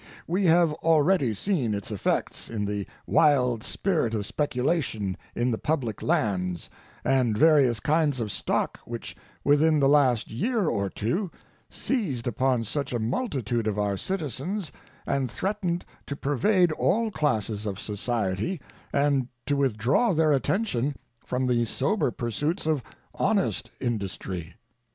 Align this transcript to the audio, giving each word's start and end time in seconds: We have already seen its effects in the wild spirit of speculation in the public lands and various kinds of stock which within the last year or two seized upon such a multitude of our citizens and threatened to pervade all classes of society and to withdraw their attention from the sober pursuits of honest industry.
We 0.25 0.45
have 0.45 0.73
already 0.81 1.35
seen 1.35 1.75
its 1.75 1.91
effects 1.91 2.49
in 2.49 2.65
the 2.65 2.87
wild 3.05 3.61
spirit 3.63 4.15
of 4.15 4.25
speculation 4.25 5.15
in 5.35 5.51
the 5.51 5.59
public 5.59 6.01
lands 6.01 6.71
and 7.05 7.37
various 7.37 7.79
kinds 7.79 8.19
of 8.19 8.31
stock 8.31 8.79
which 8.85 9.15
within 9.43 9.79
the 9.79 9.87
last 9.87 10.31
year 10.31 10.65
or 10.67 10.89
two 10.89 11.29
seized 11.69 12.25
upon 12.25 12.63
such 12.63 12.93
a 12.93 12.97
multitude 12.97 13.67
of 13.67 13.77
our 13.77 13.95
citizens 13.95 14.71
and 15.05 15.29
threatened 15.29 15.85
to 16.07 16.15
pervade 16.15 16.71
all 16.71 17.11
classes 17.11 17.67
of 17.67 17.79
society 17.79 18.59
and 18.91 19.27
to 19.45 19.55
withdraw 19.55 20.13
their 20.13 20.31
attention 20.31 20.95
from 21.23 21.45
the 21.45 21.63
sober 21.63 22.09
pursuits 22.09 22.65
of 22.65 22.81
honest 23.13 23.69
industry. 23.79 24.55